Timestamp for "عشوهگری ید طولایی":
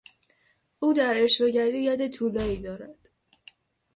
1.17-2.57